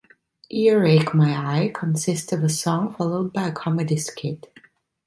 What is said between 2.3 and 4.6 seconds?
of a song, followed by a comedy skit.